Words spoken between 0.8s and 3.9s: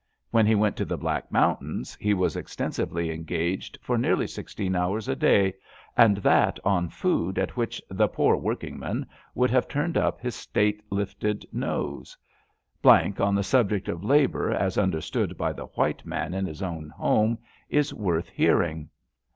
the Black Mountains he was extensively engaged